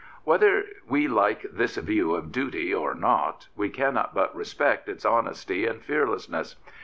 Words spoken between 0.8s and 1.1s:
we